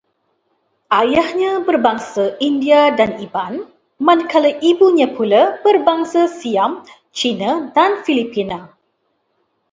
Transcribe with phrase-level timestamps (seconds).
[0.99, 3.53] Ayahnya berbangsa India dan Iban,
[4.07, 6.73] manakala ibunya pula berbangsa Siam,
[7.17, 8.59] Cina dan Filipina